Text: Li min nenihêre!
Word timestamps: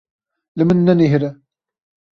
Li 0.55 0.63
min 0.67 0.81
nenihêre! 0.87 1.29